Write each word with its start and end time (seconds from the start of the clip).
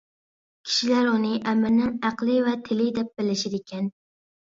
كىشىلەر 0.67 1.09
ئۇنى 1.09 1.33
ئەمىرنىڭ 1.51 1.91
ئەقلى 2.09 2.37
ۋە 2.47 2.55
تىلى 2.71 2.87
دەپ 2.99 3.13
بىلىشىدىكەن. 3.21 3.93